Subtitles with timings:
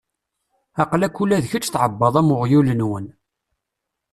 [0.81, 3.05] Aql-ak ula d kečč tɛebbaḍ am uɣyul-nwen.